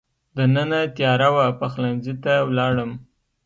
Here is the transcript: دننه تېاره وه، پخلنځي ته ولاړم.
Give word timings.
دننه 0.35 0.81
تېاره 0.95 1.29
وه، 1.35 1.47
پخلنځي 1.59 2.15
ته 2.23 2.33
ولاړم. 2.47 2.91